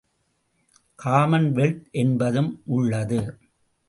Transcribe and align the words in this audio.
Commonwealth 1.03 1.91
என்பதும் 1.91 2.61
உள்ளது. 2.65 3.37